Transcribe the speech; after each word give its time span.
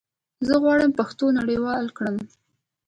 زه 0.47 0.53
غواړم 0.63 0.91
پښتو 0.99 1.25
نړيواله 1.39 1.89
کړم 1.97 2.15